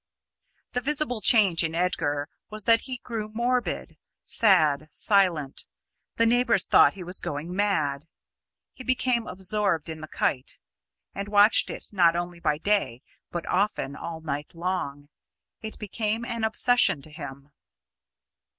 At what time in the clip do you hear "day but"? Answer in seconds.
12.57-13.45